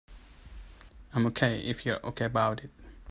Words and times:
I'm 1.13 1.27
OK 1.27 1.59
if 1.59 1.85
you're 1.85 2.03
OK 2.03 2.25
about 2.25 2.63
it. 2.63 2.71